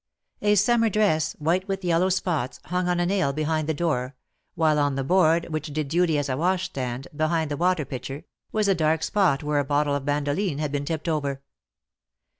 [0.41, 4.15] A summer dress, white with yellow spots, hung on a nail behind the door,
[4.55, 8.67] while on the board, which did duty as a washstand, behind the water pitcher, was
[8.67, 11.43] a dark spot where a bottle of bandoline had been tipped over.